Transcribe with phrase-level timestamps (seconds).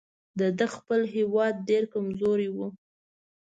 [0.39, 2.67] د ده خپل هیواد ډېر کمزوری وو.